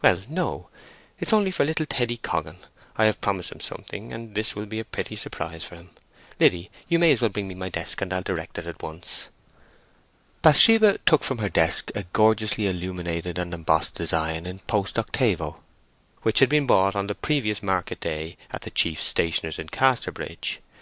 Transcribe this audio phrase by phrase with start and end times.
[0.00, 0.70] "Well, no.
[1.20, 2.56] It is only for little Teddy Coggan.
[2.96, 5.90] I have promised him something, and this will be a pretty surprise for him.
[6.40, 9.28] Liddy, you may as well bring me my desk and I'll direct it at once."
[10.40, 15.60] Bathsheba took from her desk a gorgeously illuminated and embossed design in post octavo,
[16.22, 20.60] which had been bought on the previous market day at the chief stationer's in Casterbridge.